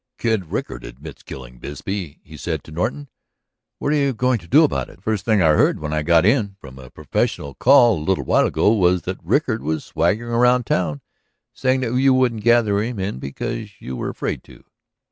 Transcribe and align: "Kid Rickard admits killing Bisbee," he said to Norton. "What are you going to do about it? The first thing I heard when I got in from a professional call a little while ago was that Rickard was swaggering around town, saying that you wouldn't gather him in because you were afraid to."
"Kid 0.17 0.45
Rickard 0.47 0.83
admits 0.83 1.21
killing 1.21 1.59
Bisbee," 1.59 2.21
he 2.23 2.35
said 2.35 2.63
to 2.63 2.71
Norton. 2.71 3.07
"What 3.77 3.93
are 3.93 3.97
you 3.97 4.13
going 4.15 4.39
to 4.39 4.47
do 4.47 4.63
about 4.63 4.89
it? 4.89 4.95
The 4.95 5.01
first 5.03 5.25
thing 5.25 5.43
I 5.43 5.49
heard 5.49 5.79
when 5.79 5.93
I 5.93 6.01
got 6.01 6.25
in 6.25 6.55
from 6.59 6.79
a 6.79 6.89
professional 6.89 7.53
call 7.53 7.99
a 7.99 8.01
little 8.01 8.23
while 8.25 8.47
ago 8.47 8.73
was 8.73 9.03
that 9.03 9.23
Rickard 9.23 9.61
was 9.61 9.85
swaggering 9.85 10.33
around 10.33 10.63
town, 10.65 11.01
saying 11.53 11.81
that 11.81 11.93
you 11.93 12.15
wouldn't 12.15 12.43
gather 12.43 12.81
him 12.81 12.97
in 12.97 13.19
because 13.19 13.79
you 13.79 13.95
were 13.95 14.09
afraid 14.09 14.43
to." 14.45 14.65